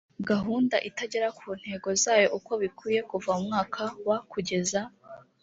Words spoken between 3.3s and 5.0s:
mu mwaka wa kugeza